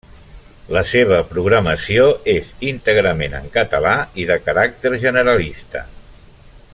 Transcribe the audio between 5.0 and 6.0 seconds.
generalista.